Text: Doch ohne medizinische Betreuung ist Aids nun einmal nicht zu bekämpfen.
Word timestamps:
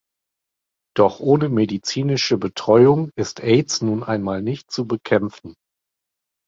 Doch 0.97 1.19
ohne 1.19 1.47
medizinische 1.47 2.39
Betreuung 2.39 3.11
ist 3.15 3.39
Aids 3.41 3.83
nun 3.83 4.01
einmal 4.01 4.41
nicht 4.41 4.71
zu 4.71 4.87
bekämpfen. 4.87 5.53